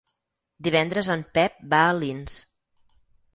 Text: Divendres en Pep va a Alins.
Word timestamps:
Divendres 0.67 1.09
en 1.15 1.25
Pep 1.39 1.61
va 1.75 1.83
a 1.83 1.93
Alins. 1.97 2.39